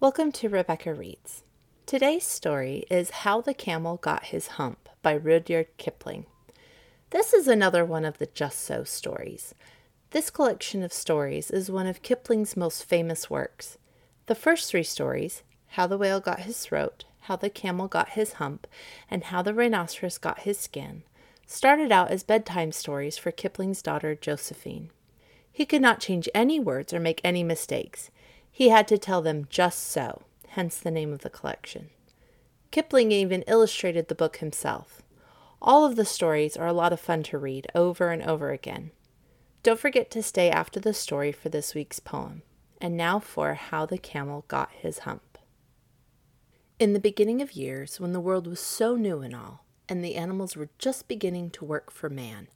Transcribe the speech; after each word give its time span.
Welcome 0.00 0.30
to 0.30 0.48
Rebecca 0.48 0.94
Reads. 0.94 1.42
Today's 1.84 2.24
story 2.24 2.84
is 2.88 3.10
How 3.10 3.40
the 3.40 3.52
Camel 3.52 3.96
Got 3.96 4.26
His 4.26 4.46
Hump 4.46 4.88
by 5.02 5.16
Rudyard 5.16 5.76
Kipling. 5.76 6.26
This 7.10 7.32
is 7.34 7.48
another 7.48 7.84
one 7.84 8.04
of 8.04 8.18
the 8.18 8.26
Just 8.26 8.60
So 8.60 8.84
stories. 8.84 9.56
This 10.12 10.30
collection 10.30 10.84
of 10.84 10.92
stories 10.92 11.50
is 11.50 11.68
one 11.68 11.88
of 11.88 12.02
Kipling's 12.02 12.56
most 12.56 12.84
famous 12.84 13.28
works. 13.28 13.76
The 14.26 14.36
first 14.36 14.70
three 14.70 14.84
stories, 14.84 15.42
How 15.70 15.88
the 15.88 15.98
Whale 15.98 16.20
Got 16.20 16.42
His 16.42 16.60
Throat, 16.60 17.04
How 17.22 17.34
the 17.34 17.50
Camel 17.50 17.88
Got 17.88 18.10
His 18.10 18.34
Hump, 18.34 18.68
and 19.10 19.24
How 19.24 19.42
the 19.42 19.52
Rhinoceros 19.52 20.18
Got 20.18 20.42
His 20.42 20.58
Skin, 20.58 21.02
started 21.44 21.90
out 21.90 22.12
as 22.12 22.22
bedtime 22.22 22.70
stories 22.70 23.18
for 23.18 23.32
Kipling's 23.32 23.82
daughter 23.82 24.14
Josephine. 24.14 24.90
He 25.50 25.66
could 25.66 25.82
not 25.82 25.98
change 25.98 26.28
any 26.36 26.60
words 26.60 26.92
or 26.92 27.00
make 27.00 27.20
any 27.24 27.42
mistakes. 27.42 28.12
He 28.58 28.70
had 28.70 28.88
to 28.88 28.98
tell 28.98 29.22
them 29.22 29.46
just 29.48 29.84
so, 29.84 30.22
hence 30.48 30.78
the 30.78 30.90
name 30.90 31.12
of 31.12 31.20
the 31.20 31.30
collection. 31.30 31.90
Kipling 32.72 33.12
even 33.12 33.42
illustrated 33.42 34.08
the 34.08 34.16
book 34.16 34.38
himself. 34.38 35.00
All 35.62 35.84
of 35.84 35.94
the 35.94 36.04
stories 36.04 36.56
are 36.56 36.66
a 36.66 36.72
lot 36.72 36.92
of 36.92 36.98
fun 36.98 37.22
to 37.22 37.38
read 37.38 37.68
over 37.72 38.10
and 38.10 38.20
over 38.20 38.50
again. 38.50 38.90
Don't 39.62 39.78
forget 39.78 40.10
to 40.10 40.24
stay 40.24 40.50
after 40.50 40.80
the 40.80 40.92
story 40.92 41.30
for 41.30 41.50
this 41.50 41.72
week's 41.72 42.00
poem. 42.00 42.42
And 42.80 42.96
now 42.96 43.20
for 43.20 43.54
How 43.54 43.86
the 43.86 43.96
Camel 43.96 44.44
Got 44.48 44.72
His 44.72 44.98
Hump. 45.06 45.38
In 46.80 46.94
the 46.94 46.98
beginning 46.98 47.40
of 47.40 47.52
years, 47.52 48.00
when 48.00 48.12
the 48.12 48.18
world 48.18 48.48
was 48.48 48.58
so 48.58 48.96
new 48.96 49.20
and 49.20 49.36
all, 49.36 49.66
and 49.88 50.04
the 50.04 50.16
animals 50.16 50.56
were 50.56 50.70
just 50.78 51.06
beginning 51.06 51.50
to 51.50 51.64
work 51.64 51.92
for 51.92 52.10
man, 52.10 52.48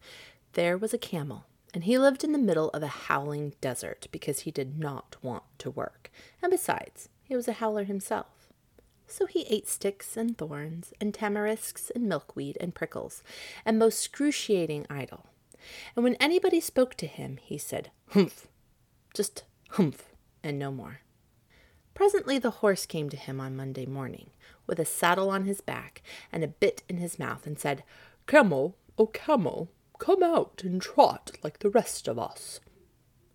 there 0.55 0.77
was 0.77 0.93
a 0.93 0.99
camel 0.99 1.47
and 1.75 1.85
he 1.85 1.99
lived 1.99 2.23
in 2.23 2.33
the 2.33 2.39
middle 2.39 2.69
of 2.71 2.83
a 2.83 2.89
howling 2.89 3.55
desert 3.61 4.07
because 4.13 4.41
he 4.41 4.51
did 4.51 4.79
not 4.79 5.17
want 5.23 5.45
to 5.59 5.71
work. 5.71 6.11
And 6.43 6.51
besides, 6.51 7.09
he 7.25 7.35
was 7.35 7.49
a 7.49 7.55
howler 7.55 7.85
himself. 7.85 8.49
So 9.07 9.27
he 9.27 9.47
ate 9.49 9.69
sticks 9.69 10.17
and 10.17 10.37
thorns 10.37 10.93
and 11.01 11.13
tamarisks 11.13 11.91
and 11.95 12.09
milkweed 12.09 12.57
and 12.61 12.75
prickles, 12.75 13.23
and 13.65 13.79
most 13.79 14.07
excruciating 14.07 14.87
idle. 14.89 15.27
And 15.95 16.05
when 16.05 16.15
anybody 16.17 16.61
spoke 16.61 16.95
to 16.97 17.07
him, 17.07 17.39
he 17.43 17.59
said, 17.59 17.91
humph, 18.11 18.49
just 19.15 19.45
humph, 19.71 20.15
and 20.43 20.59
no 20.59 20.71
more. 20.71 21.01
Presently 21.95 22.39
the 22.39 22.51
horse 22.51 22.87
came 22.87 23.11
to 23.11 23.17
him 23.17 23.41
on 23.41 23.57
Monday 23.57 23.87
morning, 23.87 24.31
with 24.67 24.79
a 24.79 24.85
saddle 24.85 25.31
on 25.31 25.45
his 25.45 25.61
back 25.61 26.03
and 26.33 26.43
a 26.43 26.49
bit 26.49 26.83
in 26.89 26.97
his 26.97 27.19
mouth, 27.19 27.47
and 27.47 27.59
said, 27.59 27.85
Camel, 28.27 28.77
oh 28.97 29.07
camel, 29.07 29.71
Come 30.03 30.25
out 30.25 30.63
and 30.65 30.83
trot 30.83 31.31
like 31.45 31.61
the 31.61 31.71
rest 31.71 32.09
of 32.09 32.19
us. 32.19 32.59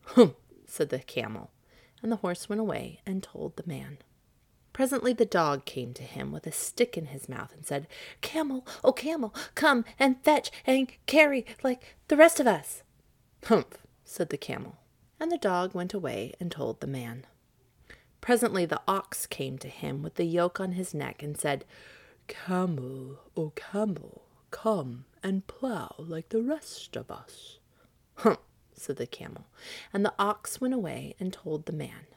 Humph, 0.04 0.36
said 0.66 0.90
the 0.90 1.00
camel, 1.00 1.50
and 2.04 2.12
the 2.12 2.18
horse 2.18 2.50
went 2.50 2.60
away 2.60 3.00
and 3.06 3.24
told 3.24 3.56
the 3.56 3.66
man. 3.66 4.00
Presently 4.74 5.14
the 5.14 5.24
dog 5.24 5.64
came 5.64 5.94
to 5.94 6.04
him 6.04 6.34
with 6.34 6.46
a 6.46 6.52
stick 6.52 6.98
in 6.98 7.06
his 7.06 7.30
mouth 7.30 7.54
and 7.54 7.66
said, 7.66 7.88
Camel, 8.20 8.68
oh 8.84 8.92
camel, 8.92 9.34
come 9.56 9.86
and 9.98 10.22
fetch 10.26 10.52
and 10.66 10.92
carry 11.06 11.46
like 11.64 11.96
the 12.10 12.18
rest 12.18 12.38
of 12.42 12.48
us. 12.48 12.84
Humph, 13.46 13.78
said 14.04 14.30
the 14.30 14.38
camel, 14.38 14.76
and 15.22 15.32
the 15.32 15.38
dog 15.38 15.74
went 15.74 15.94
away 15.94 16.34
and 16.38 16.52
told 16.52 16.82
the 16.82 16.86
man. 16.86 17.26
Presently 18.20 18.66
the 18.66 18.82
ox 18.90 19.26
came 19.26 19.58
to 19.60 19.70
him 19.70 20.04
with 20.04 20.16
the 20.16 20.26
yoke 20.26 20.60
on 20.60 20.74
his 20.74 20.94
neck 20.94 21.24
and 21.24 21.38
said, 21.38 21.64
Camel, 22.28 23.20
oh 23.38 23.54
camel, 23.56 24.27
come 24.52 25.06
and 25.24 25.48
plough 25.48 25.96
like 25.98 26.30
the 26.30 26.42
rest 26.42 26.96
of 26.96 27.12
us. 27.12 27.60
Humph, 28.16 28.40
said 28.74 28.98
the 28.98 29.08
camel, 29.08 29.48
and 29.94 30.06
the 30.06 30.14
ox 30.20 30.62
went 30.62 30.74
away 30.74 31.16
and 31.20 31.34
told 31.34 31.66
the 31.66 31.74
man. 31.74 32.08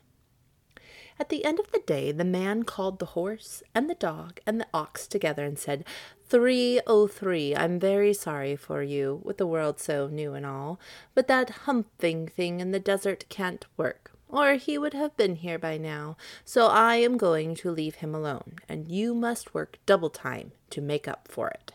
At 1.20 1.28
the 1.28 1.44
end 1.44 1.60
of 1.60 1.70
the 1.70 1.82
day, 1.84 2.12
the 2.12 2.24
man 2.24 2.62
called 2.62 2.98
the 2.98 3.12
horse 3.12 3.62
and 3.74 3.90
the 3.90 3.94
dog 3.94 4.40
and 4.46 4.58
the 4.58 4.66
ox 4.72 5.06
together 5.06 5.44
and 5.44 5.58
said, 5.58 5.84
Three 6.30 6.80
oh 6.86 7.06
three, 7.08 7.54
I'm 7.54 7.78
very 7.78 8.14
sorry 8.14 8.56
for 8.56 8.82
you, 8.82 9.20
with 9.22 9.36
the 9.36 9.46
world 9.46 9.78
so 9.78 10.06
new 10.06 10.32
and 10.32 10.46
all, 10.46 10.80
but 11.14 11.28
that 11.28 11.50
humping 11.66 12.26
thing 12.26 12.60
in 12.60 12.70
the 12.70 12.80
desert 12.80 13.26
can't 13.28 13.66
work, 13.76 14.12
or 14.30 14.54
he 14.54 14.78
would 14.78 14.94
have 14.94 15.14
been 15.18 15.34
here 15.34 15.58
by 15.58 15.76
now. 15.76 16.16
So 16.44 16.68
I 16.68 16.96
am 16.96 17.18
going 17.18 17.54
to 17.56 17.70
leave 17.70 17.96
him 17.96 18.14
alone, 18.14 18.54
and 18.66 18.88
you 18.90 19.14
must 19.14 19.52
work 19.52 19.78
double 19.84 20.10
time 20.10 20.52
to 20.70 20.80
make 20.80 21.06
up 21.06 21.28
for 21.28 21.48
it. 21.48 21.72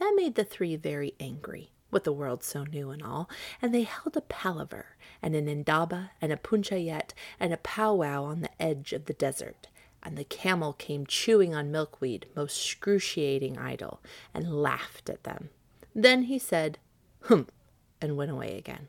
That 0.00 0.14
made 0.16 0.34
the 0.34 0.44
three 0.44 0.76
very 0.76 1.14
angry, 1.20 1.72
with 1.90 2.04
the 2.04 2.12
world 2.12 2.42
so 2.42 2.64
new 2.64 2.90
and 2.90 3.02
all, 3.02 3.28
and 3.60 3.74
they 3.74 3.82
held 3.82 4.16
a 4.16 4.22
palaver, 4.22 4.96
and 5.20 5.36
an 5.36 5.46
indaba, 5.46 6.12
and 6.22 6.32
a 6.32 6.38
punchayet, 6.38 7.12
and 7.38 7.52
a 7.52 7.58
powwow 7.58 8.24
on 8.24 8.40
the 8.40 8.62
edge 8.62 8.94
of 8.94 9.04
the 9.04 9.12
desert. 9.12 9.68
And 10.02 10.16
the 10.16 10.24
camel 10.24 10.72
came 10.72 11.06
chewing 11.06 11.54
on 11.54 11.70
milkweed, 11.70 12.24
most 12.34 12.56
excruciating 12.56 13.58
idle, 13.58 14.00
and 14.32 14.62
laughed 14.62 15.10
at 15.10 15.24
them. 15.24 15.50
Then 15.94 16.22
he 16.22 16.38
said, 16.38 16.78
Humph, 17.24 17.50
and 18.00 18.16
went 18.16 18.30
away 18.30 18.56
again. 18.56 18.88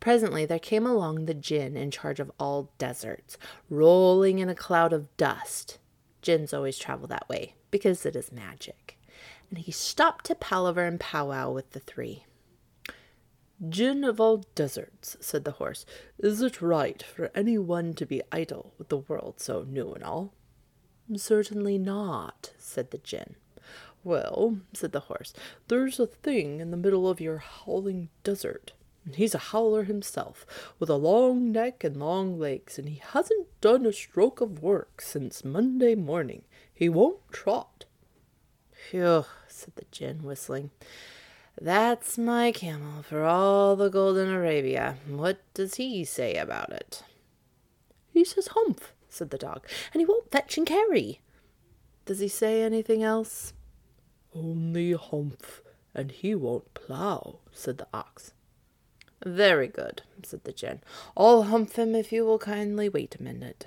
Presently 0.00 0.44
there 0.44 0.58
came 0.58 0.84
along 0.84 1.24
the 1.24 1.34
jinn 1.34 1.78
in 1.78 1.90
charge 1.90 2.20
of 2.20 2.30
all 2.38 2.72
deserts, 2.76 3.38
rolling 3.70 4.38
in 4.38 4.50
a 4.50 4.54
cloud 4.54 4.92
of 4.92 5.16
dust. 5.16 5.78
Jinns 6.20 6.52
always 6.52 6.76
travel 6.76 7.06
that 7.06 7.28
way, 7.30 7.54
because 7.70 8.04
it 8.04 8.14
is 8.14 8.30
magic 8.30 8.98
and 9.50 9.58
he 9.58 9.72
stopped 9.72 10.26
to 10.26 10.34
palaver 10.34 10.84
and 10.86 10.98
powwow 10.98 11.50
with 11.50 11.72
the 11.72 11.80
three. 11.80 12.24
Jinn 13.68 14.04
of 14.04 14.18
all 14.18 14.44
deserts, 14.54 15.18
said 15.20 15.44
the 15.44 15.52
horse, 15.52 15.84
is 16.18 16.40
it 16.40 16.62
right 16.62 17.02
for 17.02 17.30
any 17.34 17.58
one 17.58 17.92
to 17.94 18.06
be 18.06 18.22
idle 18.32 18.72
with 18.78 18.88
the 18.88 18.98
world 18.98 19.34
so 19.38 19.66
new 19.68 19.92
and 19.92 20.02
all? 20.02 20.32
Certainly 21.14 21.76
not, 21.76 22.52
said 22.56 22.90
the 22.90 22.98
Jinn. 22.98 23.34
Well, 24.02 24.56
said 24.72 24.92
the 24.92 25.00
horse, 25.00 25.34
there's 25.68 26.00
a 26.00 26.06
thing 26.06 26.60
in 26.60 26.70
the 26.70 26.76
middle 26.78 27.06
of 27.06 27.20
your 27.20 27.38
howling 27.38 28.08
desert. 28.24 28.72
He's 29.12 29.34
a 29.34 29.38
howler 29.38 29.84
himself, 29.84 30.46
with 30.78 30.88
a 30.88 30.94
long 30.94 31.52
neck 31.52 31.84
and 31.84 31.98
long 31.98 32.38
legs, 32.38 32.78
and 32.78 32.88
he 32.88 33.02
hasn't 33.12 33.48
done 33.60 33.84
a 33.84 33.92
stroke 33.92 34.40
of 34.40 34.62
work 34.62 35.02
since 35.02 35.44
Monday 35.44 35.94
morning. 35.94 36.44
He 36.72 36.88
won't 36.88 37.30
trot. 37.30 37.84
Phew, 38.88 39.24
said 39.48 39.74
the 39.76 39.84
Jinn, 39.90 40.22
whistling. 40.22 40.70
That's 41.60 42.16
my 42.16 42.52
camel 42.52 43.02
for 43.02 43.24
all 43.24 43.76
the 43.76 43.90
gold 43.90 44.16
in 44.16 44.28
Arabia. 44.28 44.96
What 45.06 45.40
does 45.52 45.74
he 45.74 46.04
say 46.04 46.36
about 46.36 46.72
it? 46.72 47.02
He 48.12 48.24
says 48.24 48.48
humph, 48.48 48.92
said 49.08 49.30
the 49.30 49.38
dog, 49.38 49.66
and 49.92 50.00
he 50.00 50.06
won't 50.06 50.30
fetch 50.30 50.56
and 50.56 50.66
carry. 50.66 51.20
Does 52.06 52.18
he 52.20 52.28
say 52.28 52.62
anything 52.62 53.02
else? 53.02 53.52
Only 54.34 54.92
humph, 54.92 55.62
and 55.94 56.10
he 56.10 56.34
won't 56.34 56.72
plough, 56.74 57.40
said 57.52 57.78
the 57.78 57.88
ox. 57.92 58.32
Very 59.24 59.68
good, 59.68 60.02
said 60.22 60.44
the 60.44 60.52
Jinn. 60.52 60.80
I'll 61.16 61.44
humph 61.44 61.78
him 61.78 61.94
if 61.94 62.10
you 62.10 62.24
will 62.24 62.38
kindly 62.38 62.88
wait 62.88 63.16
a 63.16 63.22
minute. 63.22 63.66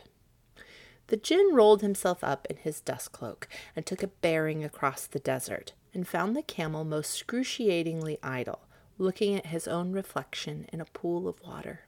The 1.08 1.18
Jinn 1.18 1.54
rolled 1.54 1.82
himself 1.82 2.24
up 2.24 2.48
in 2.50 2.58
his 2.58 2.82
dust 2.82 3.12
cloak 3.12 3.48
and 3.76 3.86
took 3.86 4.04
a 4.04 4.08
bearing 4.08 4.64
across 4.64 5.06
the 5.06 5.20
desert, 5.20 5.74
and 5.94 6.08
found 6.08 6.36
the 6.36 6.42
camel 6.42 6.84
most 6.84 7.14
excruciatingly 7.14 8.18
idle, 8.24 8.62
looking 8.98 9.36
at 9.36 9.48
his 9.48 9.68
own 9.68 9.92
reflection 9.92 10.66
in 10.72 10.80
a 10.82 10.86
pool 10.86 11.28
of 11.28 11.42
water. 11.42 11.82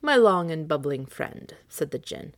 My 0.00 0.16
long 0.16 0.50
and 0.50 0.66
bubbling 0.66 1.06
friend, 1.06 1.54
said 1.68 1.90
the 1.90 1.98
Jinn, 1.98 2.34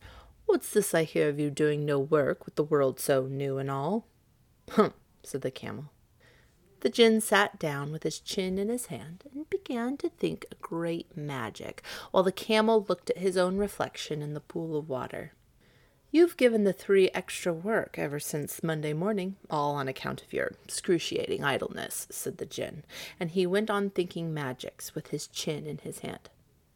what's 0.47 0.71
this 0.71 0.95
I 0.95 1.05
hear 1.05 1.29
of 1.29 1.39
you 1.39 1.51
doing 1.51 1.85
no 1.85 1.99
work 1.99 2.45
with 2.45 2.57
the 2.57 2.65
world 2.65 2.99
so 2.99 3.27
new 3.27 3.59
and 3.59 3.71
all? 3.71 4.07
Humph, 4.71 4.95
said 5.23 5.43
the 5.43 5.51
camel. 5.51 5.91
The 6.81 6.91
Jinn 6.91 7.23
sat 7.23 7.59
down 7.59 7.93
with 7.93 8.03
his 8.03 8.21
chin 8.21 8.59
in 8.59 8.69
his 8.69 8.87
hand 8.87 9.25
and 9.33 9.49
began 9.49 9.97
to 9.99 10.11
think 10.11 10.45
a 10.51 10.55
great 10.57 11.17
magic, 11.17 11.83
while 12.11 12.23
the 12.23 12.33
camel 12.33 12.85
looked 12.87 13.09
at 13.09 13.19
his 13.19 13.39
own 13.39 13.57
reflection 13.57 14.21
in 14.21 14.35
the 14.35 14.41
pool 14.41 14.77
of 14.77 14.89
water. 14.89 15.33
You've 16.15 16.37
given 16.37 16.63
the 16.63 16.73
three 16.73 17.11
extra 17.13 17.53
work 17.53 17.99
ever 17.99 18.21
since 18.21 18.63
Monday 18.63 18.93
morning, 18.93 19.35
all 19.51 19.75
on 19.75 19.89
account 19.89 20.23
of 20.23 20.33
your 20.33 20.53
excruciating 20.65 21.43
idleness, 21.43 22.07
said 22.09 22.39
the 22.39 22.47
Jinn, 22.47 22.85
and 23.19 23.33
he 23.33 23.49
went 23.49 23.69
on 23.69 23.91
thinking 23.91 24.33
magics 24.33 24.95
with 24.95 25.09
his 25.09 25.27
chin 25.27 25.67
in 25.67 25.79
his 25.79 25.99
hand. 25.99 26.31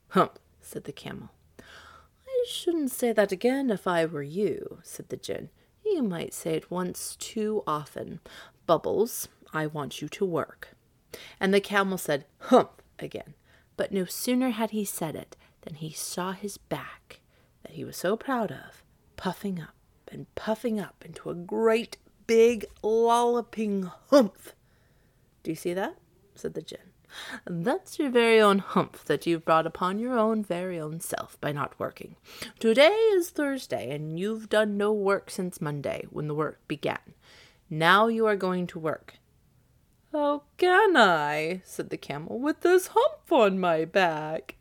Humph, 0.09 0.33
said 0.61 0.83
the 0.83 0.93
camel. 0.93 1.29
I 1.61 2.47
shouldn't 2.49 2.91
say 2.91 3.13
that 3.13 3.31
again 3.31 3.71
if 3.71 3.87
I 3.87 4.07
were 4.07 4.25
you, 4.25 4.81
said 4.83 5.09
the 5.09 5.17
Jinn. 5.17 5.51
You 5.85 6.03
might 6.03 6.35
say 6.35 6.55
it 6.55 6.69
once 6.69 7.15
too 7.15 7.63
often. 7.65 8.19
Bubbles, 8.67 9.29
I 9.55 9.69
want 9.69 10.03
you 10.03 10.09
to 10.09 10.25
work. 10.25 10.71
And 11.39 11.55
the 11.55 11.61
camel 11.61 11.97
said, 11.97 12.25
Humph, 12.41 12.83
again. 12.99 13.35
But 13.77 13.93
no 13.93 14.05
sooner 14.05 14.51
had 14.51 14.73
he 14.73 14.85
said 14.85 15.15
it 15.15 15.37
than 15.61 15.75
he 15.75 15.93
saw 15.93 16.33
his 16.33 16.59
back, 16.59 17.21
that 17.63 17.75
he 17.75 17.85
was 17.85 17.97
so 17.97 18.17
proud 18.17 18.51
of, 18.51 18.83
puffing 19.19 19.61
up 19.61 19.75
and 20.11 20.33
puffing 20.37 20.81
up 20.81 21.05
into 21.05 21.29
a 21.29 21.35
great 21.35 21.99
big 22.27 22.65
lolloping 22.83 23.91
humph. 24.09 24.55
Do 25.43 25.51
you 25.51 25.57
see 25.57 25.75
that? 25.75 25.97
said 26.35 26.55
the 26.55 26.63
Jinn. 26.63 26.79
That's 27.47 27.99
your 27.99 28.11
very 28.11 28.41
own 28.41 28.61
hump 28.61 29.05
that 29.05 29.27
you've 29.27 29.45
brought 29.45 29.67
upon 29.67 29.99
your 29.99 30.17
own 30.17 30.45
very 30.45 30.79
own 30.79 31.01
self 31.01 31.39
by 31.41 31.53
not 31.53 31.79
working. 31.79 32.17
Today 32.59 32.95
is 33.13 33.31
Thursday, 33.31 33.91
and 33.95 34.19
you've 34.19 34.49
done 34.49 34.77
no 34.77 34.93
work 34.93 35.31
since 35.31 35.61
Monday, 35.61 36.07
when 36.11 36.29
the 36.29 36.35
work 36.35 36.61
began. 36.69 37.15
Now 37.69 38.07
you 38.07 38.27
are 38.27 38.37
going 38.37 38.67
to 38.69 38.79
work. 38.79 39.15
How 40.13 40.43
can 40.59 40.97
I, 40.97 41.63
said 41.65 41.91
the 41.91 41.97
camel, 41.97 42.39
with 42.39 42.61
this 42.61 42.89
hump 42.89 43.33
on 43.33 43.59
my 43.59 43.85
back? 43.85 44.58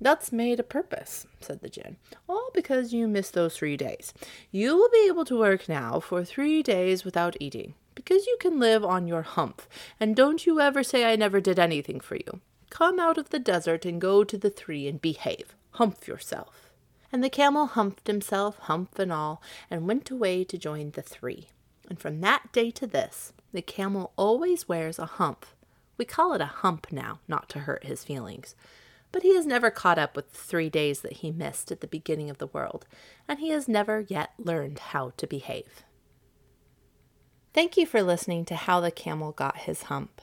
That's 0.00 0.32
made 0.32 0.60
a 0.60 0.64
purpose, 0.64 1.26
said 1.40 1.60
the 1.60 1.68
Jinn, 1.68 1.96
all 2.28 2.50
because 2.52 2.92
you 2.92 3.06
missed 3.06 3.34
those 3.34 3.56
three 3.56 3.76
days. 3.76 4.12
You 4.50 4.76
will 4.76 4.90
be 4.90 5.06
able 5.08 5.24
to 5.26 5.38
work 5.38 5.68
now 5.68 6.00
for 6.00 6.24
three 6.24 6.62
days 6.62 7.04
without 7.04 7.36
eating 7.40 7.74
because 7.94 8.26
you 8.26 8.36
can 8.40 8.58
live 8.58 8.84
on 8.84 9.06
your 9.06 9.22
hump, 9.22 9.62
and 10.00 10.16
don't 10.16 10.46
you 10.46 10.60
ever 10.60 10.82
say 10.82 11.04
I 11.04 11.16
never 11.16 11.40
did 11.40 11.58
anything 11.58 12.00
for 12.00 12.16
you. 12.16 12.40
Come 12.70 12.98
out 12.98 13.18
of 13.18 13.30
the 13.30 13.38
desert 13.38 13.84
and 13.84 14.00
go 14.00 14.24
to 14.24 14.36
the 14.36 14.50
three 14.50 14.88
and 14.88 15.00
behave. 15.00 15.54
Hump 15.72 16.06
yourself. 16.06 16.72
And 17.12 17.22
the 17.22 17.30
camel 17.30 17.66
humped 17.66 18.08
himself, 18.08 18.58
hump 18.58 18.98
and 18.98 19.12
all, 19.12 19.40
and 19.70 19.86
went 19.86 20.10
away 20.10 20.42
to 20.44 20.58
join 20.58 20.90
the 20.90 21.02
three. 21.02 21.48
And 21.88 22.00
from 22.00 22.20
that 22.22 22.50
day 22.52 22.70
to 22.72 22.86
this, 22.86 23.32
the 23.52 23.62
camel 23.62 24.12
always 24.16 24.68
wears 24.68 24.98
a 24.98 25.06
hump. 25.06 25.46
We 25.96 26.04
call 26.04 26.32
it 26.32 26.40
a 26.40 26.46
hump 26.46 26.88
now, 26.90 27.20
not 27.28 27.48
to 27.50 27.60
hurt 27.60 27.84
his 27.84 28.02
feelings. 28.02 28.56
But 29.14 29.22
he 29.22 29.36
has 29.36 29.46
never 29.46 29.70
caught 29.70 29.96
up 29.96 30.16
with 30.16 30.32
the 30.32 30.38
three 30.38 30.68
days 30.68 31.02
that 31.02 31.18
he 31.18 31.30
missed 31.30 31.70
at 31.70 31.80
the 31.80 31.86
beginning 31.86 32.30
of 32.30 32.38
the 32.38 32.48
world, 32.48 32.84
and 33.28 33.38
he 33.38 33.50
has 33.50 33.68
never 33.68 34.00
yet 34.00 34.32
learned 34.38 34.80
how 34.80 35.10
to 35.18 35.26
behave. 35.28 35.84
Thank 37.52 37.76
you 37.76 37.86
for 37.86 38.02
listening 38.02 38.44
to 38.46 38.56
How 38.56 38.80
the 38.80 38.90
Camel 38.90 39.30
Got 39.30 39.58
His 39.58 39.84
Hump. 39.84 40.20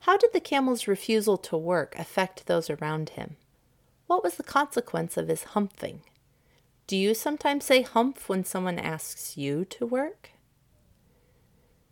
How 0.00 0.16
did 0.16 0.32
the 0.32 0.40
camel's 0.40 0.88
refusal 0.88 1.36
to 1.36 1.58
work 1.58 1.94
affect 1.98 2.46
those 2.46 2.70
around 2.70 3.10
him? 3.10 3.36
What 4.06 4.24
was 4.24 4.36
the 4.36 4.42
consequence 4.42 5.18
of 5.18 5.28
his 5.28 5.44
humping? 5.44 6.00
Do 6.86 6.96
you 6.96 7.12
sometimes 7.12 7.66
say 7.66 7.82
humph 7.82 8.30
when 8.30 8.42
someone 8.42 8.78
asks 8.78 9.36
you 9.36 9.66
to 9.66 9.84
work? 9.84 10.30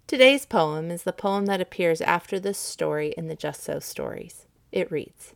Today's 0.06 0.46
poem 0.46 0.90
is 0.90 1.02
the 1.02 1.12
poem 1.12 1.44
that 1.44 1.60
appears 1.60 2.00
after 2.00 2.40
this 2.40 2.56
story 2.56 3.12
in 3.18 3.28
the 3.28 3.36
Just 3.36 3.62
So 3.62 3.80
stories. 3.80 4.46
It 4.72 4.90
reads 4.90 5.34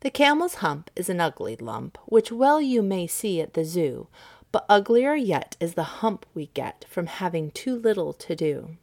The 0.00 0.10
camel's 0.10 0.56
hump 0.56 0.90
is 0.96 1.10
an 1.10 1.20
ugly 1.20 1.56
lump, 1.56 1.98
which 2.06 2.32
well 2.32 2.60
you 2.60 2.82
may 2.82 3.06
see 3.06 3.40
at 3.40 3.52
the 3.52 3.66
zoo, 3.66 4.08
but 4.50 4.64
uglier 4.66 5.14
yet 5.14 5.56
is 5.60 5.74
the 5.74 6.00
hump 6.00 6.24
we 6.32 6.46
get 6.54 6.86
from 6.88 7.06
having 7.06 7.50
too 7.50 7.76
little 7.76 8.14
to 8.14 8.34
do. 8.34 8.76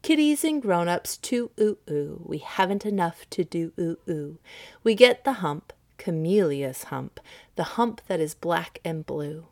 Kiddies 0.00 0.44
and 0.44 0.62
grown 0.62 0.88
ups 0.88 1.18
too 1.18 1.50
oo 1.60 1.76
oo, 1.90 2.22
we 2.24 2.38
haven't 2.38 2.86
enough 2.86 3.28
to 3.30 3.44
do 3.44 3.72
oo 3.78 3.98
oo. 4.08 4.38
We 4.82 4.94
get 4.94 5.24
the 5.24 5.34
hump, 5.34 5.72
Cameelious 5.98 6.84
hump, 6.84 7.20
the 7.56 7.74
hump 7.76 8.00
that 8.06 8.20
is 8.20 8.34
black 8.34 8.80
and 8.84 9.04
blue. 9.04 9.46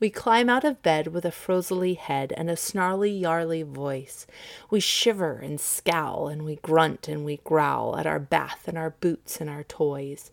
We 0.00 0.10
climb 0.10 0.48
out 0.48 0.62
of 0.62 0.82
bed 0.82 1.08
with 1.08 1.24
a 1.24 1.32
frozily 1.32 1.96
head 1.96 2.32
and 2.36 2.48
a 2.48 2.56
snarly 2.56 3.10
yarly 3.10 3.62
voice. 3.62 4.26
We 4.70 4.78
shiver 4.78 5.38
and 5.38 5.60
scowl 5.60 6.28
and 6.28 6.44
we 6.44 6.56
grunt 6.56 7.08
and 7.08 7.24
we 7.24 7.38
growl 7.38 7.96
at 7.98 8.06
our 8.06 8.20
bath 8.20 8.68
and 8.68 8.78
our 8.78 8.90
boots 8.90 9.40
and 9.40 9.50
our 9.50 9.64
toys. 9.64 10.30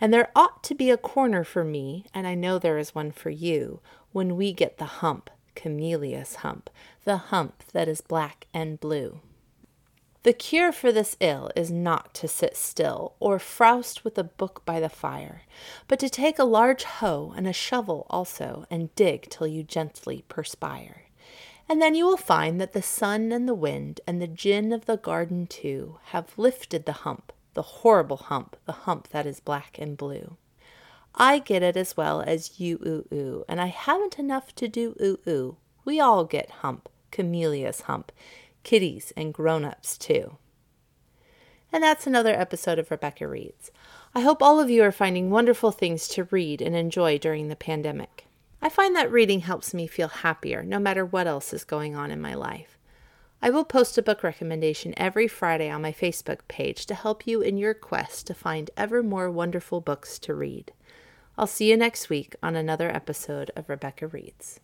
And 0.00 0.12
there 0.12 0.30
ought 0.36 0.62
to 0.64 0.74
be 0.74 0.90
a 0.90 0.98
corner 0.98 1.44
for 1.44 1.64
me, 1.64 2.04
and 2.12 2.26
I 2.26 2.34
know 2.34 2.58
there 2.58 2.78
is 2.78 2.94
one 2.94 3.10
for 3.10 3.30
you, 3.30 3.80
when 4.12 4.36
we 4.36 4.52
get 4.52 4.76
the 4.76 4.84
hump, 4.84 5.30
Cameelious 5.54 6.36
hump, 6.36 6.68
the 7.04 7.16
hump 7.16 7.62
that 7.72 7.88
is 7.88 8.02
black 8.02 8.46
and 8.52 8.78
blue. 8.78 9.20
The 10.26 10.32
cure 10.32 10.72
for 10.72 10.90
this 10.90 11.16
ill 11.20 11.52
is 11.54 11.70
not 11.70 12.12
to 12.14 12.26
sit 12.26 12.56
still, 12.56 13.14
or 13.20 13.38
frowst 13.38 14.02
with 14.02 14.18
a 14.18 14.24
book 14.24 14.62
by 14.64 14.80
the 14.80 14.88
fire, 14.88 15.42
but 15.86 16.00
to 16.00 16.08
take 16.08 16.40
a 16.40 16.44
large 16.44 16.82
hoe 16.82 17.32
and 17.36 17.46
a 17.46 17.52
shovel 17.52 18.08
also, 18.10 18.66
and 18.68 18.92
dig 18.96 19.30
till 19.30 19.46
you 19.46 19.62
gently 19.62 20.24
perspire. 20.28 21.04
And 21.68 21.80
then 21.80 21.94
you 21.94 22.04
will 22.04 22.16
find 22.16 22.60
that 22.60 22.72
the 22.72 22.82
sun 22.82 23.30
and 23.30 23.46
the 23.46 23.54
wind 23.54 24.00
and 24.04 24.20
the 24.20 24.26
Jinn 24.26 24.72
of 24.72 24.86
the 24.86 24.96
garden 24.96 25.46
too 25.46 26.00
have 26.06 26.36
lifted 26.36 26.86
the 26.86 27.06
hump, 27.06 27.32
the 27.54 27.62
horrible 27.62 28.16
hump, 28.16 28.56
the 28.64 28.72
hump 28.72 29.10
that 29.10 29.26
is 29.26 29.38
black 29.38 29.78
and 29.78 29.96
blue. 29.96 30.36
I 31.14 31.38
get 31.38 31.62
it 31.62 31.76
as 31.76 31.96
well 31.96 32.20
as 32.20 32.58
you 32.58 32.80
oo 32.84 33.04
oo, 33.12 33.44
and 33.48 33.60
I 33.60 33.66
haven't 33.66 34.18
enough 34.18 34.56
to 34.56 34.66
do 34.66 34.96
oo 35.00 35.18
oo. 35.28 35.56
We 35.84 36.00
all 36.00 36.24
get 36.24 36.50
hump, 36.50 36.88
Cameelious 37.12 37.82
hump 37.82 38.10
kiddies, 38.66 39.12
and 39.16 39.32
grown 39.32 39.64
ups 39.64 39.96
too. 39.96 40.38
And 41.72 41.84
that's 41.84 42.04
another 42.04 42.34
episode 42.34 42.80
of 42.80 42.90
Rebecca 42.90 43.28
Reads. 43.28 43.70
I 44.12 44.22
hope 44.22 44.42
all 44.42 44.58
of 44.58 44.68
you 44.68 44.82
are 44.82 44.90
finding 44.90 45.30
wonderful 45.30 45.70
things 45.70 46.08
to 46.08 46.24
read 46.24 46.60
and 46.60 46.74
enjoy 46.74 47.16
during 47.16 47.46
the 47.46 47.54
pandemic. 47.54 48.26
I 48.60 48.68
find 48.68 48.96
that 48.96 49.12
reading 49.12 49.40
helps 49.40 49.72
me 49.72 49.86
feel 49.86 50.08
happier 50.08 50.64
no 50.64 50.80
matter 50.80 51.06
what 51.06 51.28
else 51.28 51.52
is 51.52 51.62
going 51.62 51.94
on 51.94 52.10
in 52.10 52.20
my 52.20 52.34
life. 52.34 52.76
I 53.40 53.50
will 53.50 53.64
post 53.64 53.98
a 53.98 54.02
book 54.02 54.24
recommendation 54.24 54.94
every 54.96 55.28
Friday 55.28 55.70
on 55.70 55.80
my 55.80 55.92
Facebook 55.92 56.40
page 56.48 56.86
to 56.86 56.94
help 56.96 57.24
you 57.24 57.42
in 57.42 57.58
your 57.58 57.72
quest 57.72 58.26
to 58.26 58.34
find 58.34 58.72
ever 58.76 59.00
more 59.00 59.30
wonderful 59.30 59.80
books 59.80 60.18
to 60.18 60.34
read. 60.34 60.72
I'll 61.38 61.46
see 61.46 61.70
you 61.70 61.76
next 61.76 62.08
week 62.08 62.34
on 62.42 62.56
another 62.56 62.90
episode 62.90 63.52
of 63.54 63.68
Rebecca 63.68 64.08
Reads. 64.08 64.58